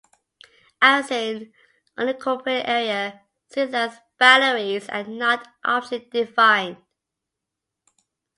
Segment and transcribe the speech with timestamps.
[0.81, 1.53] As an
[1.95, 3.21] unincorporated area,
[3.53, 6.77] Suitland's boundaries are not officially defined.